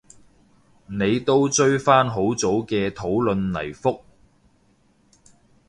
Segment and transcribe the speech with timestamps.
[0.87, 4.01] 你都追返好早嘅討論嚟覆